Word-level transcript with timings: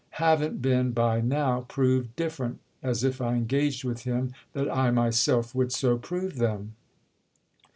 haven't 0.17 0.63
been 0.63 0.89
'by 0.91 1.21
now' 1.21 1.61
proved 1.61 2.15
different: 2.15 2.59
as 2.81 3.03
if 3.03 3.21
I 3.21 3.35
engaged 3.35 3.83
with 3.83 4.01
him 4.01 4.33
that 4.53 4.67
I 4.75 4.89
myself 4.89 5.53
would 5.53 5.71
so 5.71 5.95
prove 5.95 6.37
them!" 6.37 6.73